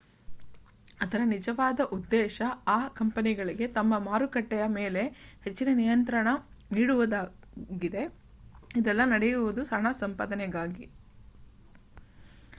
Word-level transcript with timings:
ಅದರ 0.99 1.21
ನಿಜವಾದ 1.27 1.81
ಉದ್ದೇಶ 1.95 2.37
ಆ 2.67 2.87
ಕಂಪನಿಗಳಿಗೆ 2.95 3.65
ತಮ್ಮ 3.75 3.99
ಮಾರುಕಟ್ಟೆಯ 4.05 4.63
ಮೇಲೆ 4.73 5.03
ಹೆಚ್ಚಿನ 5.43 5.69
ನಿಯಂತ್ರಣ 5.75 6.31
ನೀಡುವುದಾಗಿದೆ 6.71 8.03
ಇದೆಲ್ಲ 8.75 9.05
ನಡೆಯುವುದು 9.13 9.63
ಹಣ 9.71 9.91
ಸಂಪಾದನೆಗಾಗಿ 10.01 10.87